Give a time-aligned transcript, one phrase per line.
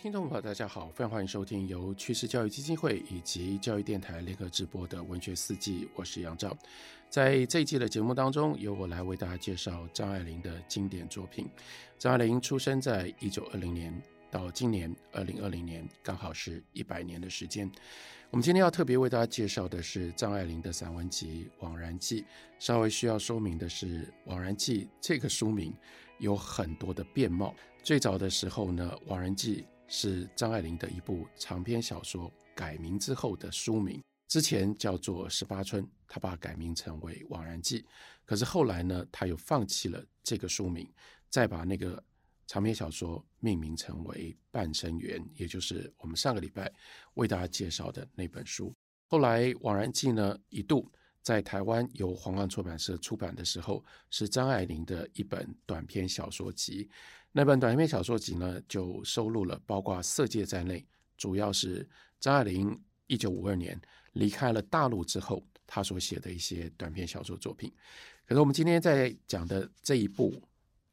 [0.00, 6.56] 听众朋友，大家好，非常欢迎收听由趋势教育基金会以及教育电台联合直播的《文学四季》，我是杨照。
[7.10, 11.48] 在这一季的节目当中，由我来为大家介绍张爱玲的经典作品。
[11.98, 13.92] 张爱玲出生在一九二零年，
[14.30, 17.68] 到今年二零二零年，刚好是一百年的时间。
[18.30, 22.22] 我们今天要特别为大家介绍的是张爱玲的散文集《枉然记》。
[22.60, 25.74] 稍微需要说明的是，《枉然记》这个书名
[26.18, 27.52] 有很多的变貌。
[27.82, 37.80] 最早的时候呢，《枉然记》是张爱玲的一部长篇小说改名之后的书名，之前叫做《十八春》，他把它改名成为《枉然记》。
[38.24, 40.86] 可是后来呢，他又放弃了这个书名，
[41.30, 42.02] 再把那个
[42.46, 46.70] 长篇小说命名成为《半生缘》，也就是我们上个礼拜
[47.14, 48.74] 为大家介绍的那本书。
[49.06, 56.90] 后来《枉然记》呢，一度在台湾由皇冠出版社出版的时候，是张爱玲的一本短篇小说集。
[57.30, 60.84] 那本短篇小说集呢，就收录了包括《色戒》在内，
[61.16, 62.76] 主要是张爱玲
[63.06, 63.80] 一九五二年
[64.14, 67.72] 离开了大陆之后，她所写的一些短篇小说作品。
[68.26, 70.32] 可是我们今天在讲的这一部《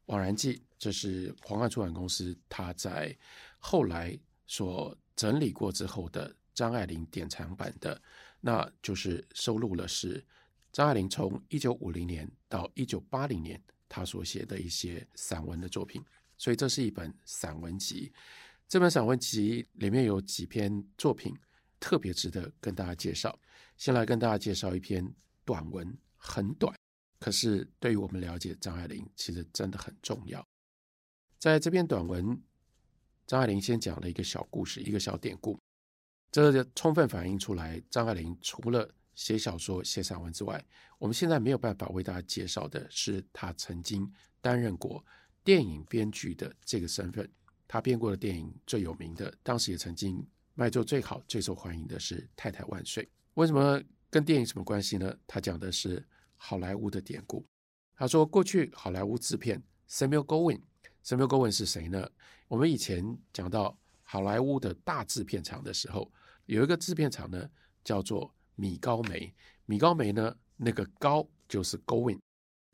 [0.06, 3.16] 枉然记》，这是皇冠出版公司他在
[3.58, 8.00] 后来所整理过之后的张爱玲典藏版的，
[8.40, 10.24] 那就是收录了是
[10.70, 16.04] 张爱玲从一九五零年到一九八零年她所写的一些散文的作品。
[16.38, 18.12] 所以这是一本散文集，
[18.68, 21.34] 这本散文集里面有几篇作品
[21.80, 23.38] 特别值得跟大家介绍。
[23.76, 26.74] 先来跟大家介绍一篇短文，很短，
[27.18, 30.46] 可是对于我们了解张爱玲，其实真的很重要。
[31.38, 32.42] 在这篇短文，
[33.26, 35.58] 张爱玲先讲了一个小故事，一个小典故，
[36.32, 40.64] 这就充分反映出来，张爱玲除了写小说、写散文之外，
[40.98, 45.04] 我们现在没有办法为大家介绍的是，她曾经担任过。
[45.46, 47.30] 电影编剧的这个身份，
[47.68, 53.04] 他编过的电影最有名的，当时也曾经卖座最好、最受欢迎的是《太太万岁》。
[53.34, 53.80] 为什么
[54.10, 55.16] 跟电影什么关系呢？
[55.24, 56.04] 他讲的是
[56.36, 57.46] 好莱坞的典故。
[57.94, 62.10] 他说，过去好莱坞制片 Samuel Goldwyn，Samuel Goldwyn 是谁呢？
[62.48, 66.10] 我们以前讲到好莱坞的大制片厂的时候，
[66.46, 67.48] 有一个制片厂呢，
[67.84, 69.32] 叫做米高梅。
[69.66, 72.18] 米高梅呢，那个高就是 Goldwyn，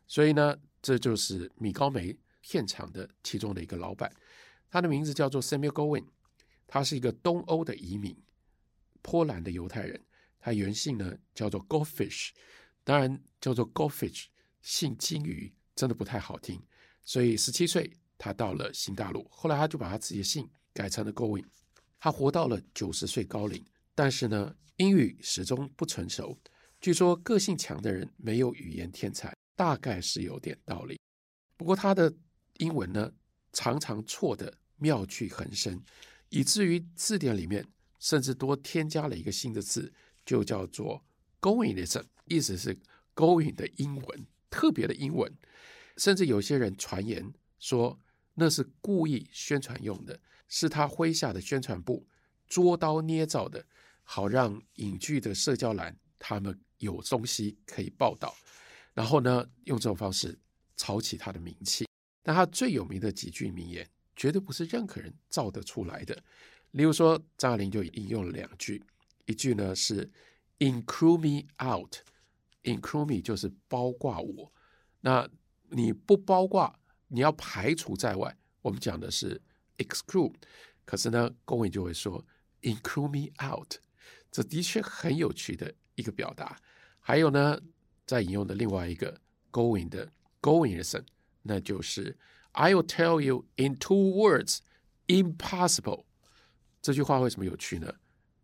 [0.06, 2.16] 所以呢，这就是米高梅。
[2.42, 4.12] 片场的其中的一个老板，
[4.68, 6.04] 他的名字叫做 Samuel Gowan，
[6.66, 8.14] 他是一个东欧的移民，
[9.00, 9.98] 波兰的犹太人。
[10.38, 12.30] 他原姓呢叫做 golfish
[12.82, 14.24] 当然叫做 golfish
[14.60, 16.60] 姓金鱼真的不太好听。
[17.04, 21.44] 所以十七岁他到了新大陆，后来他就把他自己的姓改成了 Gowan，。
[22.00, 23.64] 他活到了九十岁高龄，
[23.94, 26.36] 但是呢英语始终不成熟。
[26.80, 30.98] 据说个性强的人没有语言天才，大概是有点道理。
[31.56, 32.12] 不过他的
[32.58, 33.12] 英文呢，
[33.52, 35.82] 常常错得妙趣横生，
[36.28, 37.66] 以至于字典里面
[37.98, 39.92] 甚至多添加了一个新的字，
[40.24, 41.04] 就叫做
[41.40, 42.78] “Goingism”，意思是
[43.14, 45.36] “going” 的英文，特别的英文。
[45.96, 48.00] 甚至有些人传言说，
[48.34, 52.06] 那是故意宣传用的，是他麾下的宣传部
[52.48, 53.66] 捉刀捏造的，
[54.02, 58.34] 好让影剧的社交栏他们有东西可以报道，
[58.94, 60.40] 然后呢，用这种方式
[60.76, 61.86] 炒起他的名气。
[62.22, 66.16] 但他最有名的几句名言，绝对不是任何人造得出来的。
[66.72, 68.82] 例如说，张爱玲就引用了两句，
[69.26, 70.10] 一句呢是
[70.58, 74.52] “include me out”，“include me” 就是包括我。
[75.00, 75.28] 那
[75.68, 76.72] 你不包括，
[77.08, 78.34] 你要排除在外。
[78.62, 79.42] 我们讲的是
[79.78, 80.34] “exclude”，
[80.84, 82.24] 可是呢，，going 就会说
[82.62, 83.74] “include me out”，
[84.30, 86.56] 这的确很有趣的一个表达。
[87.00, 87.60] 还有呢，
[88.06, 91.06] 再引用的另外一个 “going” 的 going 的 n。
[91.42, 92.18] 那就是
[92.52, 94.58] "I'll tell you in two words,
[95.06, 96.04] impossible."
[96.80, 97.94] 这句话为什么有趣呢？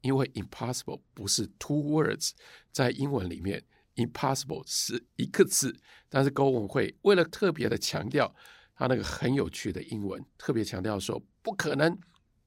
[0.01, 2.31] 因为 "impossible" 不是 two words，
[2.71, 3.65] 在英文里面
[3.97, 5.77] "impossible" 是一个字，
[6.09, 8.35] 但是高文会为了特别的强调
[8.75, 11.99] 他那个很有趣的英文，特别强调说不可能，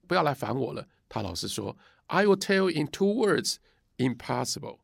[0.08, 0.88] 不要来烦我了。
[1.10, 1.78] 他老是说
[2.08, 3.58] "I will tell you in two words,
[3.98, 4.80] impossible."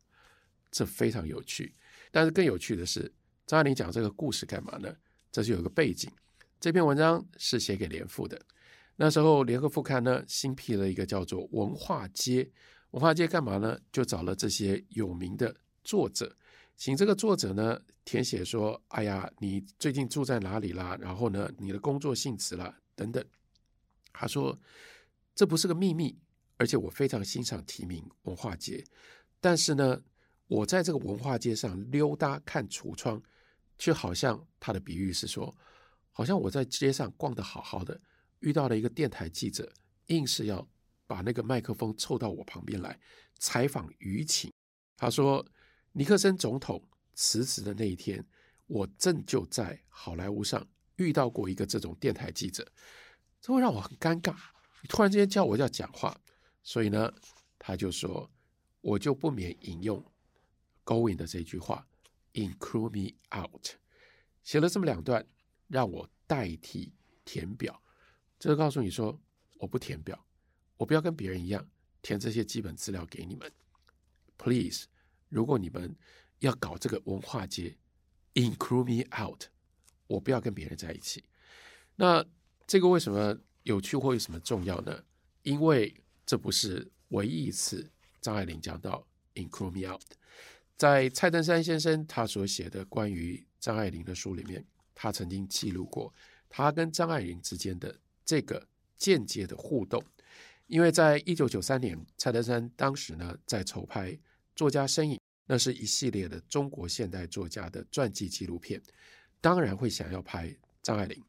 [0.69, 1.75] 这非常有趣。
[2.11, 3.13] 但是更有趣的是，
[3.45, 4.93] 张爱玲讲这个故事干嘛呢？
[5.37, 6.11] 这是有个背景，
[6.59, 8.41] 这篇文章是写给联副的。
[8.95, 12.49] 那时候联合副刊呢新辟了一个叫做文化街，
[12.89, 13.79] 文化街干嘛呢？
[13.91, 16.35] 就找了这些有名的作者，
[16.75, 20.97] 请这个作者呢填写说：“哎呀，你最近住在哪里啦？
[20.99, 23.23] 然后呢，你的工作性质啦，等等。”
[24.11, 24.59] 他说
[25.35, 26.17] ：“这不是个秘密，
[26.57, 28.83] 而且我非常欣赏提名文化街。
[29.39, 30.01] 但是呢，
[30.47, 33.21] 我在这个文化街上溜达看橱窗。”
[33.77, 35.55] 却好像他的比喻是说，
[36.11, 37.99] 好像我在街上逛得好好的，
[38.39, 39.71] 遇到了一个电台记者，
[40.07, 40.67] 硬是要
[41.05, 42.99] 把那个麦克风凑到我旁边来
[43.39, 44.51] 采访舆情。
[44.95, 45.45] 他说，
[45.91, 46.83] 尼克森总统
[47.13, 48.25] 辞职的那一天，
[48.65, 52.67] 我正就在好莱坞上遇到过一个这种电台记者，
[53.39, 54.35] 这会让我很尴尬。
[54.81, 56.19] 你突然之间叫我要讲话，
[56.63, 57.13] 所以呢，
[57.59, 58.29] 他就说，
[58.81, 60.03] 我就不免引用
[60.83, 61.87] Going 的这句话
[62.37, 63.69] ，Include me out，
[64.43, 65.25] 写了这么两段，
[65.67, 66.93] 让我代替
[67.25, 67.81] 填表。
[68.37, 69.19] 这个告诉你说，
[69.55, 70.23] 我不填表，
[70.77, 71.67] 我不要跟别人一样
[72.03, 73.51] 填这些基本资料给你们。
[74.37, 74.85] Please，
[75.29, 75.95] 如果你们
[76.39, 77.75] 要搞这个文化节
[78.35, 79.45] ，include me out，
[80.05, 81.23] 我不要跟别人在一起。
[81.95, 82.23] 那
[82.67, 85.03] 这个为什么有趣或有什么重要呢？
[85.41, 87.91] 因为这不是唯一一次
[88.21, 90.03] 张爱玲讲到 include me out。
[90.77, 94.63] 在蔡登山先生他所写的关于张爱玲的书里面，
[94.95, 96.13] 他曾经记录过
[96.47, 97.99] 他跟张爱玲之间的。
[98.27, 100.03] 这个间接的互动，
[100.65, 104.11] 因为在一九九三年，蔡登山当时呢在筹拍
[104.53, 105.15] 《作家身影》，
[105.45, 108.83] 那是一系列的中国现代作家的传记纪录片，
[109.39, 110.53] 当然会想要拍
[110.83, 111.23] 张爱玲，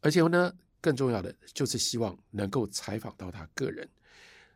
[0.00, 3.88] 而且呢更重要的就是希望能够采访到她个人，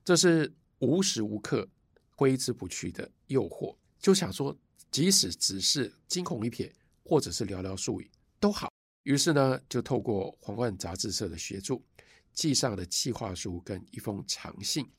[0.04, 1.68] 这是无时无刻
[2.14, 4.54] 挥之不去的诱惑，就想说
[4.90, 6.70] 即使只是惊鸿一瞥，
[7.04, 8.70] 或者是寥寥数语都好。
[9.04, 11.82] 于是呢，就透过皇冠杂志社的协助，
[12.32, 14.90] 寄上了企划书跟一封长信。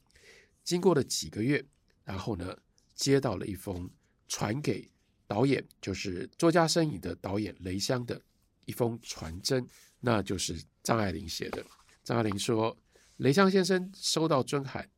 [0.64, 1.64] 经过了几个月，
[2.04, 2.58] 然后呢，
[2.96, 3.90] 接到了一封
[4.28, 4.90] 传给
[5.28, 8.22] 导演，就是作家身影的导演雷湘的
[8.66, 9.68] 一封传真，
[10.00, 11.66] 那就是张爱玲写的。
[12.04, 12.78] 张爱玲说
[13.18, 14.90] ：“雷湘先生收到尊函，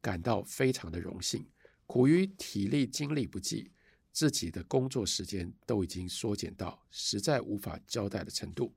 [0.00, 1.46] 感到非常的荣幸，
[1.86, 3.70] 苦于体力精力不济。”
[4.16, 8.74] 自己的工作时间都已经缩减到实在无法交代的程度。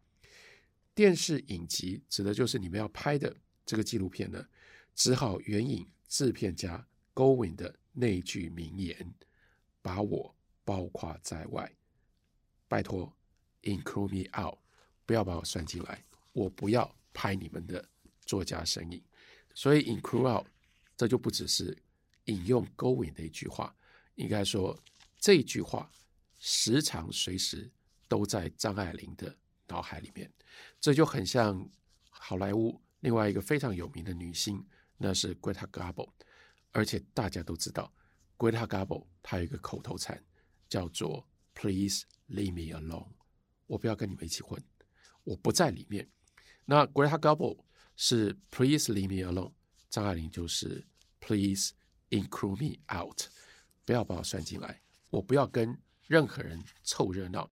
[0.93, 3.33] 电视影集指的就是你们要拍的
[3.65, 4.45] 这个纪录片呢，
[4.93, 6.85] 只好援引制片家
[7.15, 9.13] Gowing 的那句名言
[9.81, 10.35] ：“把我
[10.65, 11.73] 包括在外，
[12.67, 13.15] 拜托
[13.61, 14.57] ，include me out，
[15.05, 16.03] 不要把我算进来，
[16.33, 17.87] 我不要拍你们的
[18.25, 19.01] 作家身影。”
[19.55, 20.45] 所以 include out
[20.97, 21.77] 这就不只是
[22.29, 23.75] 引用 Going 的一句话，
[24.15, 24.77] 应该说。
[25.21, 25.91] 这句话
[26.37, 27.69] 时常随时
[28.07, 29.35] 都在张爱玲的
[29.67, 30.31] 脑海里面，
[30.79, 31.69] 这就很像
[32.09, 34.65] 好莱坞另外一个非常有名的女星，
[34.95, 36.09] 那是 Greta Garbo。
[36.71, 37.91] 而且大家都知道
[38.37, 40.23] ，Greta Garbo 她有一个口头禅
[40.69, 43.11] 叫做 “Please leave me alone”，
[43.67, 44.63] 我不要跟你们一起混，
[45.25, 46.09] 我不在里面。
[46.63, 47.65] 那 Greta Garbo
[47.97, 49.51] 是 “Please leave me alone”，
[49.89, 50.87] 张爱玲就是
[51.19, 51.73] “Please
[52.09, 53.21] include me out”，
[53.85, 54.81] 不要把我算进来。
[55.09, 55.77] 我不要跟
[56.07, 57.49] 任何人凑热闹，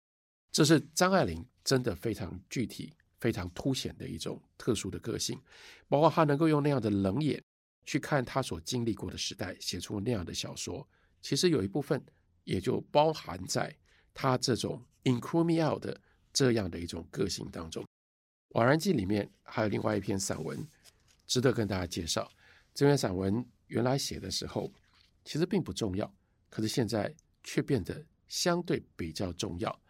[0.50, 5.40] 这是张爱玲真的非常具体、非常凸显的一种特殊的个性。
[5.88, 7.42] 包括她能够用那样的冷眼
[7.84, 10.88] 去看她所经历过的时代，写出那样的小说，
[11.20, 12.02] 其实有一部分
[12.44, 13.74] 也就包含在
[14.14, 16.00] 她这种 include me out 的
[16.32, 17.82] 这样的一种个性当中。
[18.50, 20.66] 《瓦然记》里面还有另外一篇散文
[21.26, 22.30] 值得跟大家介绍。
[22.74, 24.72] 这篇散文原来写的时候
[25.24, 26.10] 其实并不重要，
[26.48, 27.12] 可是现在。
[27.44, 29.82] 却变得相对比较重要。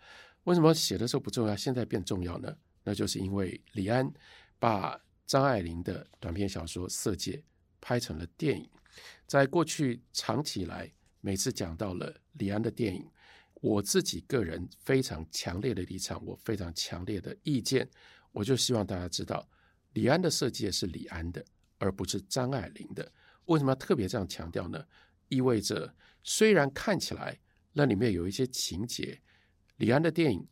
[0.45, 2.57] 为什么写的时候不重要，现在变重要呢？
[2.83, 4.11] 那就是因为李安
[4.59, 7.33] 把张爱玲的短篇小说《色戒》
[7.79, 8.67] 拍成了电影。
[9.27, 13.07] 在过去长期以来，每次讲到了李安的电影，
[13.61, 17.87] 我自己个人非常强烈的立场，我非常强烈的意见，
[18.33, 19.47] 我就希望大家知道，
[19.93, 21.45] 李安的《色戒》是李安的，
[21.77, 23.13] 而不是张爱玲的。
[23.47, 24.85] 为什么要特别这样强调呢？
[25.29, 27.39] 意味着，虽然看起来
[27.73, 29.21] 那里面有一些情节，
[29.77, 30.47] 李安的电影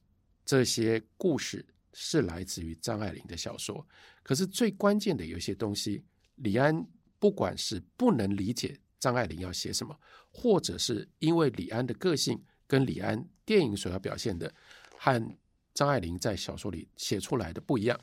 [0.44, 3.86] 这些故事是来自于张爱玲的小说，
[4.22, 6.04] 可是最关键的有一些东西，
[6.36, 6.86] 李安
[7.18, 9.94] 不管是不能理解张爱玲要写什么，
[10.30, 14.52] 或者是因为李安的个性跟李安电影所要表现的
[14.96, 15.36] 和
[15.74, 18.00] 张爱玲在小说里写出来的不一样，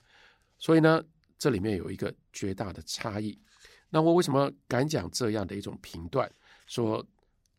[0.57, 1.03] 所以呢，
[1.39, 3.41] 这里面有一个绝大的差异。
[3.89, 6.29] 那我为什么敢讲这样的一种评断？
[6.65, 7.05] 说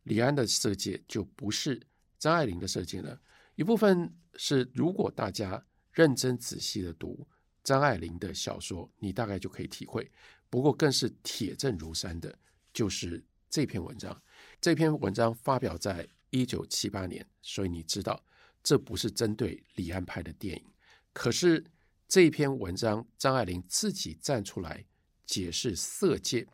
[0.04, 1.80] 李安的设计就不是
[2.18, 3.18] 张爱玲的设计呢？
[3.54, 7.26] 一部分是如果大家认真仔细的读
[7.64, 10.10] 张爱玲的小说，你大概就可以体会。
[10.50, 12.38] 不过更是铁证如山的，
[12.72, 14.22] 就是这篇文章。
[14.60, 18.24] 这篇文章发表在一九七八年，所以你知道
[18.62, 20.64] 这不是针对李安拍的电影。
[21.12, 21.64] 可是
[22.06, 24.84] 这篇文章，张爱玲自己站出来
[25.28, 26.44] 解释色戒，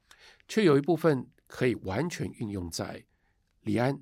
[0.47, 1.27] 却有一部分。
[1.47, 3.01] 可以完全运用在
[3.61, 3.97] 李安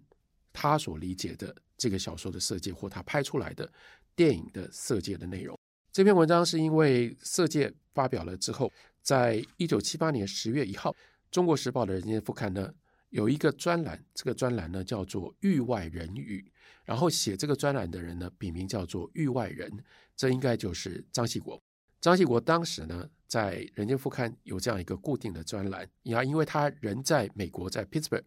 [0.54, 3.70] 他所理解的这个小说的色戒，或他拍出来的
[4.16, 5.58] 电影的色戒的内容。
[5.92, 10.92] 这篇文章是因为色戒发表了之后，在一九七八年十月一号，
[11.30, 12.72] 《中国时报》的人间副刊呢
[13.10, 16.50] 有一个专栏，这个专栏呢叫做“域外人语”，
[16.86, 19.70] 然后写这个专栏的人呢笔名叫做“域外人”，
[20.16, 21.60] 这应该就是张系国。
[22.00, 28.22] 张系国当时呢在人间副刊有这样一个固定的专栏，呀，因为他人在美国，在 Pittsburgh，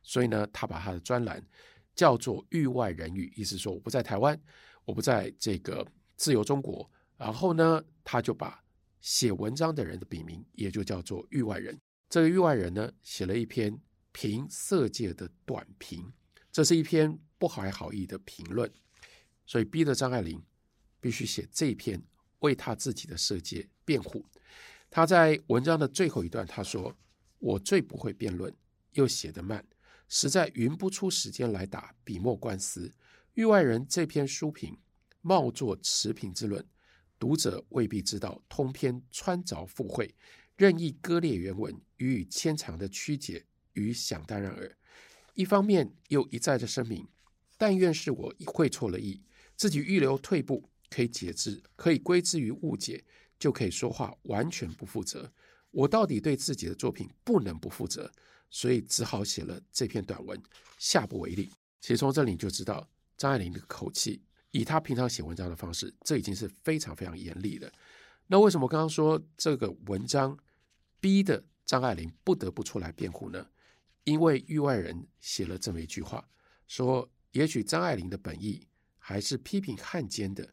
[0.00, 1.44] 所以呢他把他的专栏
[1.92, 4.40] 叫做“域外人语”，意思说我不在台湾，
[4.84, 5.84] 我不在这个
[6.14, 6.88] 自由中国。
[7.16, 8.62] 然后呢，他就把
[9.00, 11.76] 写文章的人的笔名也就叫做域外人。
[12.08, 13.76] 这个域外人呢，写了一篇
[14.12, 16.12] 评色戒的短评，
[16.52, 18.72] 这是一篇不怀好意的评论，
[19.46, 20.40] 所以逼得张爱玲
[21.00, 22.00] 必须写这篇
[22.38, 24.24] 为他自己的色戒辩护。
[24.96, 26.96] 他在文章的最后一段，他说
[27.40, 28.54] ：“我最不会辩论，
[28.92, 29.66] 又写得慢，
[30.06, 32.94] 实在匀不出时间来打笔墨官司。
[33.32, 34.78] 域外人这篇书评，
[35.20, 36.64] 冒作持评之论。”
[37.18, 40.14] 读者未必知道通篇穿凿附会，
[40.56, 44.76] 任意割裂原文，予以牵强的曲解与想当然耳。
[45.34, 47.04] 一方面又一再的声明，
[47.58, 49.20] 但愿是我会错了意，
[49.56, 53.04] 自己预留退步，可以解之，可以归之于误解，
[53.44, 55.30] 就可以说话完全不负责。
[55.70, 58.10] 我到底对自己的作品不能不负责，
[58.48, 60.42] 所以只好写了这篇短文，
[60.78, 61.50] 下不为例。
[61.78, 64.22] 其实从这里就知道张爱玲的口气。
[64.50, 67.70] 以他平常写文章的方式，这已经是非常非常严厉的。
[68.28, 70.38] 那为什么刚刚说这个文章
[71.00, 73.46] 逼得张爱玲不得不出来辩护呢？
[74.04, 76.26] 因为域外人写了这么一句话，
[76.66, 80.48] 说也许张爱玲的本意还是批评汉奸的，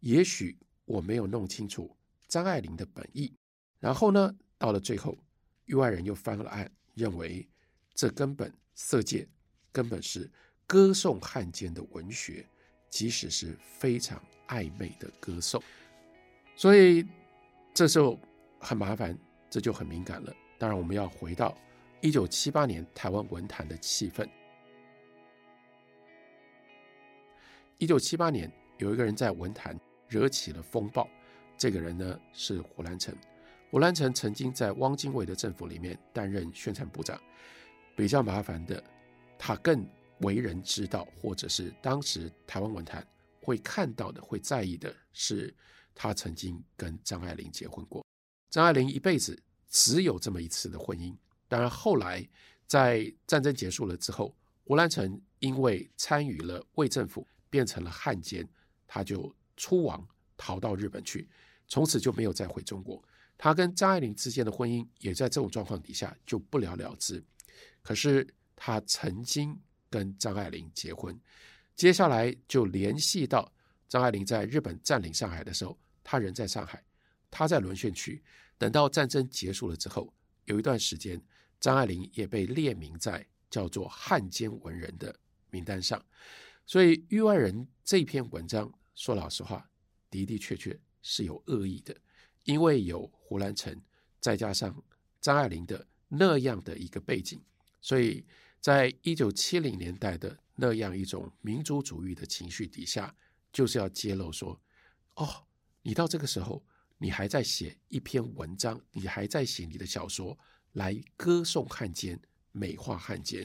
[0.00, 1.96] 也许我没有弄清楚
[2.32, 3.30] 张爱玲的本意。
[3.78, 5.14] 然后呢，到了最后，
[5.66, 7.46] 域外人又翻了案，认为
[7.94, 9.28] 这根本色戒
[9.70, 10.30] 根本是
[10.66, 12.48] 歌颂汉奸的文学。
[12.88, 15.62] 即使是非常暧昧的歌颂，
[16.54, 17.06] 所以
[17.72, 18.20] 这时候
[18.60, 20.30] 很麻烦，这就很敏感了。
[20.58, 21.56] 当然，我们要回到
[22.02, 24.28] 一九七八年台湾文坛的气氛。
[27.78, 29.74] 一九七八年，有一个人在文坛
[30.06, 31.08] 惹起了风暴，
[31.56, 33.14] 这个人呢是胡兰成。
[33.70, 37.20] 胡兰成曾经在汪精卫的政府里面担任宣传部长。
[37.96, 38.82] 比较麻烦的，
[39.38, 39.86] 他更。
[40.18, 43.04] 为人知道，或者是当时台湾文坛
[43.40, 45.52] 会看到的、会在意的是，
[45.96, 48.06] 他曾经跟张爱玲结婚过。
[48.48, 49.36] 张爱玲一辈子
[49.68, 51.12] 只有这么一次的婚姻。
[51.48, 52.24] 当然，后来
[52.68, 54.32] 在战争结束了之后，
[54.62, 58.48] 胡兰成因为参与了伪政府，变成了汉奸，
[58.86, 60.06] 他就出亡
[60.36, 61.28] 逃到日本去，
[61.72, 63.02] 从此就没有再回中国。
[63.38, 67.24] 他跟张爱玲之间的婚姻也在这种状况底下就不了了之。
[67.82, 69.58] 可是他曾经。
[69.92, 71.14] 跟张爱玲结婚，
[71.76, 73.52] 接下来就联系到
[73.90, 76.82] 张爱玲在日本占领上海的时候，他人在上海，
[77.30, 78.24] 他在沦陷区。
[78.56, 80.10] 等到战争结束了之后，
[80.46, 81.22] 有一段时间，
[81.60, 85.14] 张爱玲也被列名在叫做汉奸文人的
[85.50, 86.02] 名单上。
[86.64, 89.68] 所以，域外人这篇文章，说老实话，
[90.08, 91.94] 的的确确是有恶意的，
[92.44, 93.78] 因为有胡兰成，
[94.18, 94.82] 再加上
[95.20, 97.38] 张爱玲的那样的一个背景，
[97.80, 98.24] 所以。
[98.62, 103.12] 在一九七零年代的那样一种民族主义的情绪底下，
[103.52, 104.56] 就是要揭露说：
[105.16, 105.28] 哦，
[105.82, 106.64] 你到这个时候，
[106.96, 110.38] 你还在写一篇文章，你还在写你的小说
[110.74, 112.16] 来歌颂汉奸、
[112.52, 113.44] 美化汉奸。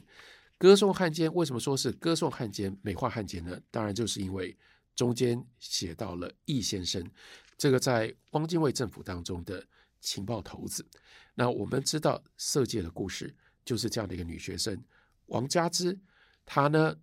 [0.56, 3.60] 歌颂汉奸，为什么说是歌颂汉奸、美化汉奸呢？
[3.72, 4.56] 当然就是因为
[4.98, 7.08] 中间写到了易先生，
[7.56, 9.66] 这个在汪精卫政府当中的
[10.01, 10.84] 情报头子。
[11.36, 14.84] 那我们知道色戒的故事，就是这样的一个女学生。
[15.27, 16.00] 王佳芝，
[16.48, 16.98] 她呢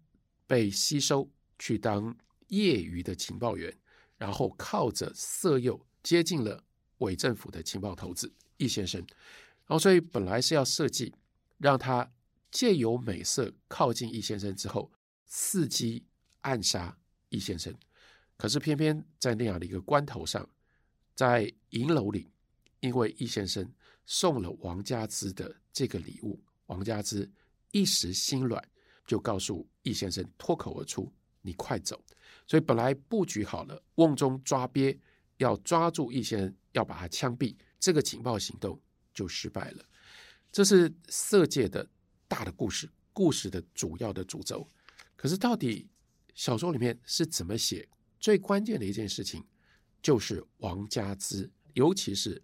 [0.45, 2.17] 被吸收去当
[2.49, 3.73] 业余的情报员，
[4.17, 6.65] 然后靠着色诱接近了
[6.99, 9.01] 伪政府的情报头子易先生，
[9.67, 11.15] 然后所以本来是要设计
[11.59, 12.13] 让他
[12.51, 14.91] 借由美色靠近易先生之后，
[15.31, 16.05] 伺机
[16.41, 16.99] 暗杀
[17.35, 17.75] 易先生，
[18.37, 20.49] 可是偏偏在那样的一个关头上，
[21.17, 22.31] 在银楼里，
[22.79, 23.69] 因为易先生
[24.07, 27.29] 送了王佳芝的这个礼物，王佳芝。
[27.73, 28.63] 一时心软，
[29.05, 31.13] 就告诉易先生脱口而出
[31.43, 32.01] ：“你快走。”
[32.47, 34.97] 所以本来布局好了，瓮中抓鳖，
[35.39, 38.81] 要抓住易先生，要把他枪毙，这个情报行动
[39.13, 39.85] 就失败了。
[40.53, 41.85] 这是色戒的
[42.29, 44.69] 大的故事，故事的主要的主轴。
[45.17, 45.89] 可是到底
[46.35, 47.89] 小说里面是怎么写？
[48.21, 49.45] 最关键的一件事情
[50.03, 52.43] 就是王佳芝，尤其是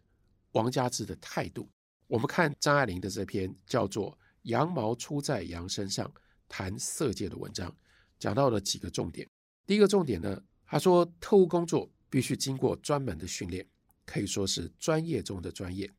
[0.53, 1.69] 王佳芝的态度。
[2.07, 4.17] 我们看张爱玲的这篇叫做。
[4.45, 6.11] 羊毛出在羊身上，
[6.49, 7.77] 谈色戒的文章，
[8.19, 9.29] 讲到了几个重点。
[9.67, 13.69] 第一个重点呢，他说特务工作必须经过专门的训练，
[14.07, 15.93] 可以说是专业中的专业。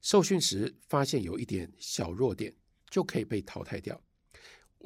[0.00, 2.52] 受训时发现有一点小弱点，
[2.90, 4.02] 就可以被淘汰掉。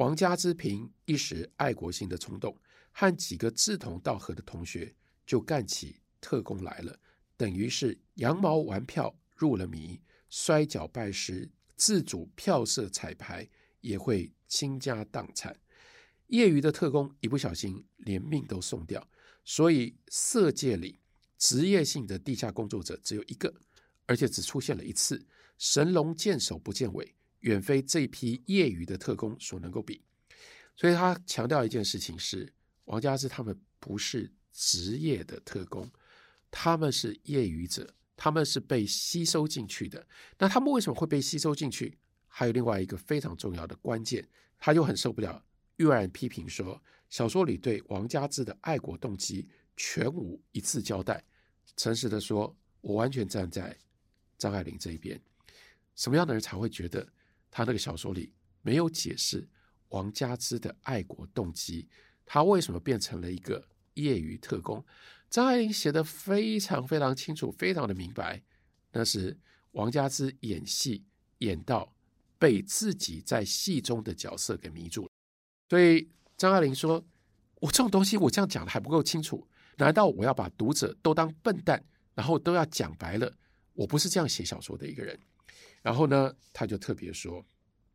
[0.01, 2.57] 王佳芝凭一时爱国心的冲动，
[2.91, 4.95] 和几个志同道合的同学
[5.27, 6.99] 就干起特工来了，
[7.37, 13.47] 等于是羊毛玩票入了迷，摔跤败师，自主票色彩排
[13.83, 15.55] 也会倾家荡产。
[16.29, 19.07] 业余的特工一不小心连命都送掉，
[19.45, 20.99] 所以色界里
[21.37, 23.53] 职业性的地下工作者只有一个，
[24.07, 25.27] 而且只出现了一次。
[25.59, 30.03] 神龙见首不见尾，远非这批业余的特工所能够比。
[30.77, 32.53] 所以他强调一件事情是：
[32.87, 35.91] 王佳芝他们不是职业的特工，
[36.51, 40.07] 他们是业余者，他们是被吸收进去的。
[40.39, 41.99] 那他们为什么会被吸收进去？
[42.27, 44.27] 还有另外一个非常重要的关键，
[44.59, 45.45] 他就很受不了。
[45.77, 51.25] 遇人批评说，小说里对王佳芝的爱国动机全无一次交代。
[51.77, 53.77] 诚实的说，我完全站在
[54.39, 55.21] 张爱玲这一边。
[55.97, 57.07] 什么样的人才会觉得
[57.51, 59.49] 他那个小说里没有解释
[59.89, 61.89] 王佳芝的爱国动机？
[62.25, 64.85] 他为什么变成了一个业余特工？
[65.29, 68.43] 张爱玲写得非常非常清楚，非常的明白。
[68.93, 69.39] 那是
[69.73, 71.05] 王佳芝演戏
[71.39, 71.95] 演到
[72.39, 75.11] 被自己在戏中的角色给迷住了。
[75.69, 77.05] 所以张爱玲说
[77.61, 79.47] ：“我这种东西，我这样讲的还不够清楚？
[79.77, 83.33] 难道我要把读者都当笨蛋，然后都要讲白了？
[83.73, 85.19] 我不是这样写小说的一个人。”
[85.83, 87.45] 然后呢，他就特别说：“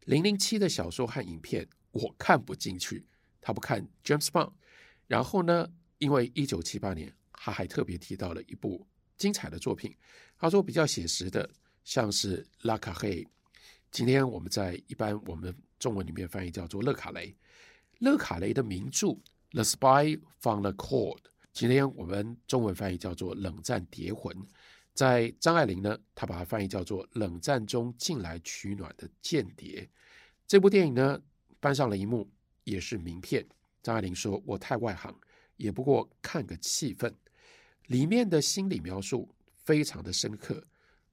[0.06, 3.06] 零零七的小说和影片我看不进去，
[3.40, 4.52] 他不看 James Bond。
[5.08, 8.88] 然后呢，因为一九七八年，他还特别提到了一部
[9.18, 9.96] 精彩的作品，
[10.38, 11.50] 他说比较写实的，
[11.84, 13.24] 像是《拉卡雷》。
[13.92, 17.28] 今天我们在一般我们中文里面翻译叫做《勒卡雷》。”
[18.00, 19.08] 勒卡雷的名著
[19.52, 21.18] 《The Spy from the Cold》，
[21.54, 24.36] 今天我们中文翻译叫做《冷战谍魂》。
[24.96, 29.82] 在张爱玲呢，她把它翻译叫做《冷战中进来取暖的间谍》。
[30.48, 31.22] 这部电影呢，
[31.60, 32.28] 搬上了荧幕，
[32.64, 33.46] 也是名片。
[33.84, 35.14] 张爱玲说：“我太外行，
[35.58, 37.14] 也不过看个气氛。”
[37.88, 40.66] 里面的心理描述非常的深刻。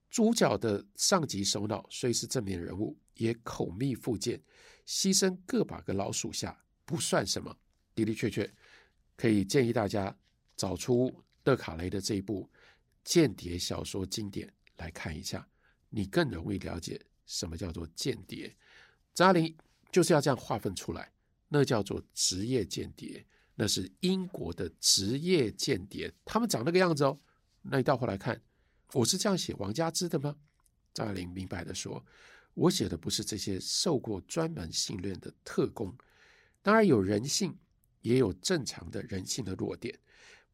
[0.08, 4.40] 主角的上级首脑虽是正面人物，也口蜜腹剑，
[4.86, 6.56] 牺牲个把个老属下。
[6.84, 7.54] 不算什么，
[7.94, 8.48] 的的确确
[9.16, 10.14] 可以建议大家
[10.56, 11.12] 找出
[11.44, 12.48] 勒卡雷的这一部
[13.04, 15.48] 间谍小说经典来看一下，
[15.90, 18.56] 你更容易了解什么叫做间谍。
[19.14, 19.56] 张爱玲
[19.90, 21.12] 就是要这样划分出来，
[21.48, 27.20] 那叫做职业间谍，那是英国的职业间谍，他们长那个样子哦。
[27.62, 28.40] 那你到后来看，
[28.92, 30.36] 我是这样写王佳芝的吗？
[30.94, 32.04] 张爱玲明白的说，
[32.54, 35.96] 我写的不是这些受过专门训练的特工。
[36.62, 37.58] 当然有人性，
[38.00, 39.98] 也有正常的人性的弱点，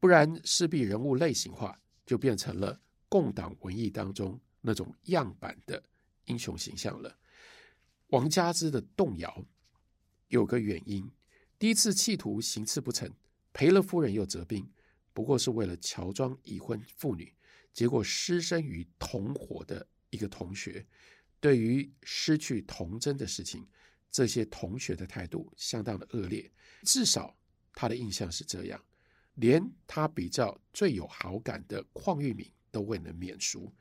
[0.00, 5.84] 不然势必人物类型化，就变成了共党文艺当中那种样板的
[6.24, 7.14] 英雄形象了。
[8.06, 9.44] 王佳芝的动摇
[10.28, 11.06] 有个原因，
[11.58, 13.12] 第一次企图行刺不成，
[13.52, 14.66] 赔了夫人又折兵，
[15.12, 17.30] 不过是为了乔装已婚妇女，
[17.74, 20.86] 结果失身于同伙的一个同学，
[21.38, 23.68] 对于失去童真的事情。
[24.10, 26.50] 这些同学的态度相当的恶劣，
[26.84, 27.36] 至少
[27.74, 28.82] 他的印象是这样。
[29.38, 33.72] 连他比较最有好感的邝裕民都未能免俗，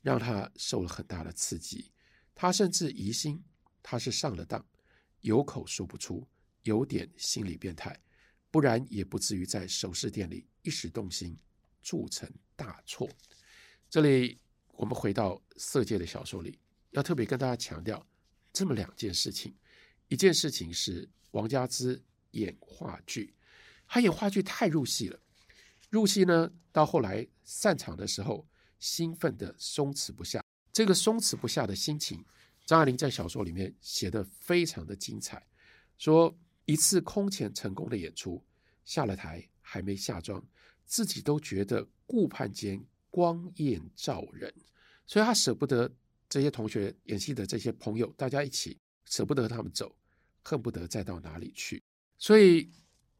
[0.00, 1.92] 让他受了很大的刺激。
[2.34, 3.42] 他甚至疑心
[3.82, 4.64] 他是上了当，
[5.20, 6.26] 有口说不出，
[6.62, 7.94] 有点心理变态，
[8.50, 11.36] 不然也不至于在首饰店里一时动心，
[11.82, 13.06] 铸成大错。
[13.90, 16.58] 这里我们回到色戒的小说里，
[16.92, 18.04] 要特别跟大家强调
[18.50, 19.54] 这么两件事情。
[20.08, 23.34] 一件事情是王佳芝演话剧，
[23.92, 25.20] 他演话剧太入戏了。
[25.90, 30.42] 入戏呢，到后来散场的时候，兴奋的松弛不下。
[30.72, 32.24] 这个松弛不下的心情，
[32.64, 35.46] 张爱玲在小说里面写得非常的精彩。
[35.98, 38.42] 说一次空前成功的演出，
[38.82, 40.42] 下了台还没下妆，
[40.86, 44.50] 自己都觉得顾盼间光艳照人，
[45.06, 45.94] 所以他舍不得
[46.30, 49.94] 这些同学演戏的这些朋友，大家一起舍不得他们走。
[50.44, 51.80] 恨不得再到哪里去，
[52.18, 52.68] 所以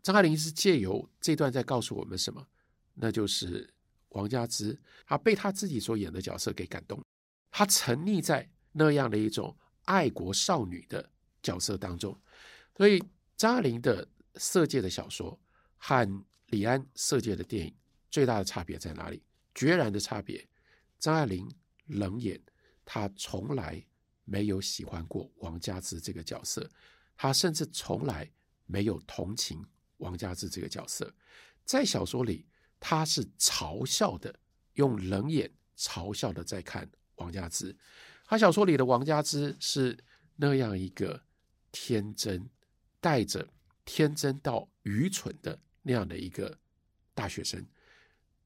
[0.02, 2.44] 张爱玲是借由这段在告诉我们什么？
[2.94, 3.72] 那就是
[4.10, 7.02] 王佳芝，她被她自己所演的角色给感动，
[7.50, 11.08] 她沉溺在那样的一种爱国少女的
[11.42, 12.18] 角色当中。
[12.76, 13.02] 所以
[13.36, 15.38] 张爱玲的色戒的小说
[15.76, 17.74] 和李安色戒的电影
[18.10, 19.22] 最大的差别在哪里？
[19.54, 20.46] 决然的差别。
[20.98, 21.48] 张爱玲
[21.86, 22.40] 冷眼，
[22.84, 23.84] 她从来
[24.24, 26.68] 没有喜欢过王佳芝这个角色。
[27.16, 28.30] 她甚至从来
[28.66, 29.64] 没有同情
[30.02, 31.14] 王佳芝这个角色，
[31.64, 32.46] 在小说里，
[32.78, 34.34] 他是嘲笑的，
[34.74, 37.76] 用冷眼嘲笑的在看王佳芝。
[38.26, 39.96] 他小说里的王佳芝是
[40.36, 41.22] 那样一个
[41.70, 42.50] 天真，
[43.00, 43.48] 带着
[43.84, 46.58] 天真到愚蠢的那样的一个
[47.14, 47.64] 大学生，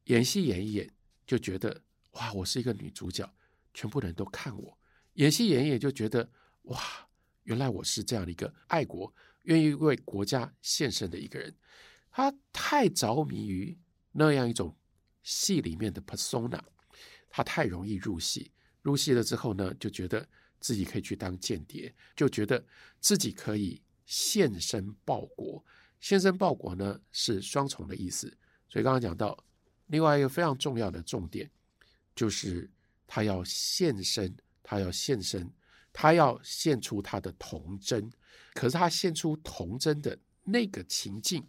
[0.04, 0.92] 演戏演一演
[1.26, 3.28] 就觉得哇，我是一个女主角，
[3.72, 4.78] 全部人都看我。
[5.14, 6.28] 演戏演一演就觉得
[6.62, 6.80] 哇，
[7.44, 9.14] 原来我是这样的一个爱国、
[9.46, 11.52] 愿意为国家献身的一个人。
[12.12, 13.76] 他太着迷于
[14.12, 14.74] 那样一种
[15.22, 16.60] 戏里面的 persona，
[17.28, 18.52] 他太容易入戏。
[18.82, 20.26] 入戏了之后呢，就觉得
[20.60, 22.64] 自己可以去当间谍，就觉得
[23.00, 25.64] 自己可以献身报国。
[25.98, 28.28] 献身报国呢是双重的意思，
[28.68, 29.36] 所以刚刚讲到
[29.86, 31.50] 另外一个非常重要的重点，
[32.14, 32.70] 就是
[33.06, 35.52] 他要献身，他要献身，
[35.92, 38.10] 他要献出他的童真。
[38.54, 41.46] 可是他献出童真的那个情境，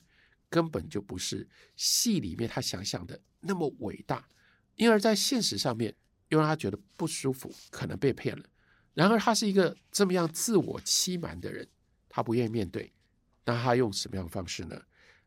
[0.50, 4.28] 根本就不是戏里面他想象的那么伟大，
[4.76, 5.96] 因而在现实上面
[6.30, 8.44] 又让他觉得不舒服，可能被骗了。
[8.94, 11.68] 然而他是一个这么样自我欺瞒的人，
[12.10, 12.92] 他不愿意面对。
[13.46, 14.82] 那他用什么样的方式呢？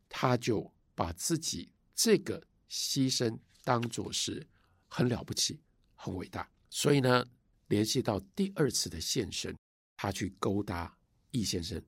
[0.08, 4.46] 他就把自己这个牺牲当作是
[4.88, 5.60] 很了不起、
[5.94, 6.50] 很伟大。
[6.68, 7.24] 所以呢，
[7.68, 9.56] 联系到第二次的献身，
[9.96, 10.98] 他去勾搭
[11.30, 11.82] 易先生，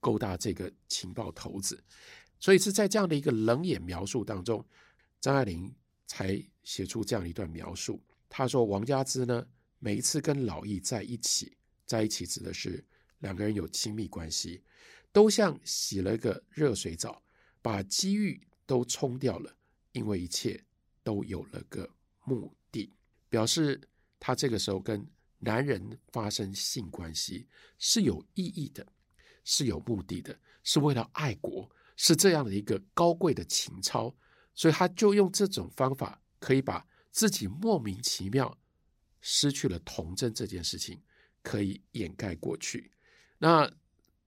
[0.00, 1.82] 勾搭这个情报头子。
[2.38, 4.64] 所以是在这样的一个冷眼描述当中，
[5.20, 5.74] 张爱玲
[6.06, 8.02] 才写出这样一段描述。
[8.28, 9.46] 她说：“王佳芝呢，
[9.78, 11.56] 每一次跟老易在一起，
[11.86, 12.84] 在一起指的是
[13.20, 14.62] 两个人有亲密关系，
[15.12, 17.22] 都像洗了个热水澡，
[17.62, 19.56] 把机遇都冲掉了，
[19.92, 20.62] 因为一切
[21.02, 21.88] 都有了个
[22.24, 22.92] 目的，
[23.30, 23.80] 表示
[24.20, 25.06] 她这个时候跟
[25.46, 27.46] 男人发生性关系
[27.78, 28.84] 是有意义的，
[29.44, 34.14] 是有目的的，是为了爱国。”是这样的一个高贵的情操，
[34.52, 38.54] 所以他就用这种方法，可以把自己莫名其妙
[39.22, 41.00] 失去了童真这件事情，
[41.42, 42.92] 可以掩盖过去。
[43.38, 43.66] 那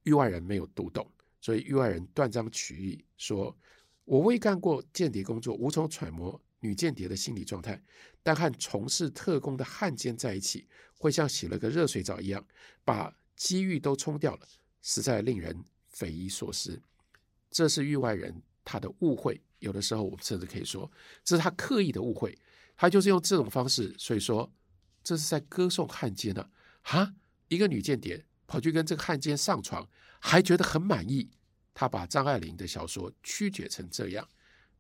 [0.02, 1.08] 域外人没有读懂，
[1.40, 3.56] 所以域外人断章取义说
[4.04, 7.80] ：“我未干过间谍工作，无从揣摩女间谍的心理状态，
[8.24, 10.68] 但和从事特工的汉奸在一起，
[11.00, 12.46] 会像洗了个热水澡一样，
[12.86, 14.48] 把机遇都冲掉了，
[14.84, 16.80] 实在令人匪夷所思。”
[17.50, 20.92] 这是域外人他的误会，有的时候我们甚至可以说，
[21.24, 22.38] 这是他刻意的误会，
[22.76, 24.52] 他就是用这种方式，所以说
[25.04, 26.48] 这是在歌颂汉奸呢？
[26.84, 27.16] 啊，
[27.48, 31.32] 一个女间谍跑去跟这个汉奸上床，还觉得很满意，
[31.74, 34.30] 他把张爱玲的小说曲解成这样。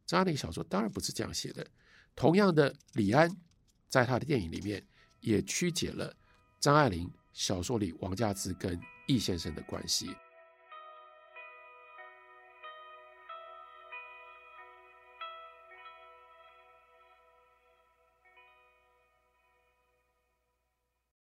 [0.05, 1.65] 张爱玲小说当然不是这样写的，
[2.15, 3.35] 同样的，李安
[3.87, 4.85] 在他的电影里面
[5.21, 6.13] 也曲解了
[6.59, 10.09] 张爱玲小说里王佳芝跟易先生的关系。